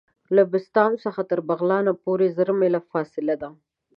[0.35, 3.49] له بسطام څخه تر بغلان پوري زر میله فاصله ده.